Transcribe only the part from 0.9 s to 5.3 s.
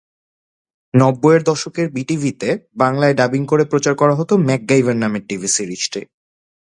নব্বইয়ের দশকের বিটিভিতে বাংলায় ডাবিং করে প্রচার করা হতো ম্যাকগাইভার নামের